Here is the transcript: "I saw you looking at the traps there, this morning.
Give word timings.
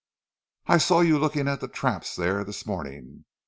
"I 0.65 0.79
saw 0.79 1.01
you 1.01 1.19
looking 1.19 1.47
at 1.47 1.61
the 1.61 1.67
traps 1.67 2.15
there, 2.15 2.43
this 2.43 2.65
morning. 2.65 3.25